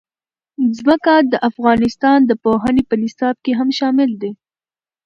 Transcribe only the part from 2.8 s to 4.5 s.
په نصاب کې هم شامل دي.